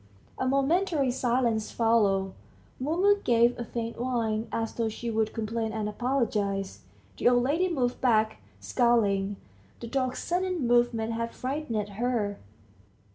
[0.39, 2.33] A momentary silence followed.
[2.79, 6.79] Mumu gave a faint whine, as though she would complain and apologize....
[7.19, 9.35] The old lady moved back, scowling.
[9.79, 12.39] The dog's sudden movement had frightened her.